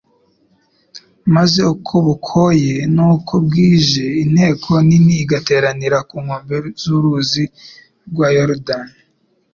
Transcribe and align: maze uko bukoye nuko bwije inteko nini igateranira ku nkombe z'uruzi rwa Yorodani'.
maze 1.35 1.61
uko 1.73 1.93
bukoye 2.07 2.73
nuko 2.95 3.33
bwije 3.45 4.05
inteko 4.23 4.71
nini 4.87 5.15
igateranira 5.23 5.97
ku 6.09 6.15
nkombe 6.23 6.55
z'uruzi 6.81 7.43
rwa 8.09 8.27
Yorodani'. 8.37 8.97